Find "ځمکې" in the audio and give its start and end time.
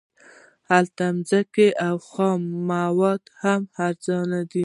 1.29-1.67